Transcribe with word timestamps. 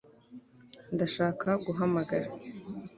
ndashaka 0.93 1.47
guhamagara 1.65 2.27